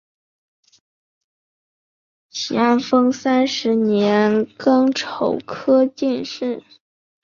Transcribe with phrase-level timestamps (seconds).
[2.31, 3.43] 咸丰三
[3.83, 6.63] 年癸丑科进士。